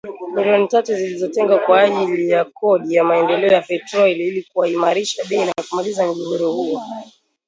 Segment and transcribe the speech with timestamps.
[0.35, 5.53] milioni tatu zilizotengwa kwa ajili ya Kodi ya Maendeleo ya petroli ili kuimarisha bei na
[5.69, 6.81] kumaliza mgogoro huo